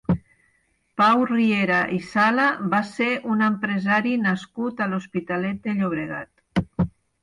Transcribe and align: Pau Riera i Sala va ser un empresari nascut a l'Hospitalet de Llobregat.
Pau 1.01 1.25
Riera 1.31 1.81
i 1.99 2.01
Sala 2.07 2.47
va 2.73 2.81
ser 2.95 3.11
un 3.37 3.47
empresari 3.51 4.17
nascut 4.27 4.85
a 4.89 4.93
l'Hospitalet 4.93 5.65
de 5.71 5.81
Llobregat. 5.81 6.71